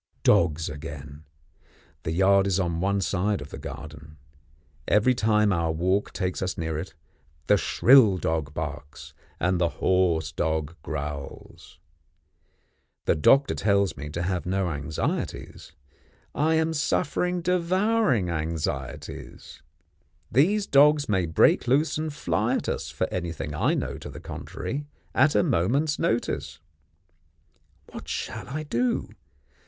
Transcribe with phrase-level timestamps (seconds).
[0.23, 1.25] Dogs again.
[2.01, 4.17] The yard is on one side of the garden.
[4.87, 6.95] Every time our walk takes us near it,
[7.45, 11.77] the shrill dog barks, and the hoarse dog growls.
[13.05, 15.73] The doctor tells me to have no anxieties.
[16.33, 19.61] I am suffering devouring anxieties.
[20.31, 24.19] These dogs may break loose and fly at us, for anything I know to the
[24.19, 26.59] contrary, at a moment's notice.
[27.91, 29.11] What shall I do?